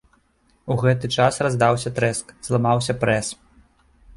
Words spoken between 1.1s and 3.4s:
час раздаўся трэск, зламаўся прэс.